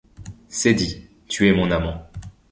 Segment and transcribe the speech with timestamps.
[0.47, 2.09] C’est dit, tu es mon amant.